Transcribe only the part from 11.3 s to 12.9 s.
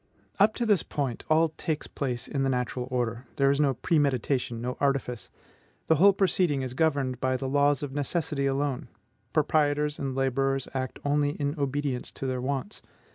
in obedience to their wants.